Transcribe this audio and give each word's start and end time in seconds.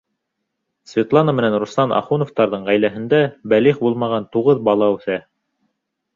Светлана 0.91 1.35
менән 1.39 1.57
Руслан 1.63 1.93
Ахуновтарҙың 1.97 2.65
ғаиләһендә 2.71 3.21
бәлиғ 3.55 3.85
булмаған 3.85 4.27
туғыҙ 4.39 4.67
бала 4.71 4.91
үҫә! 4.97 5.21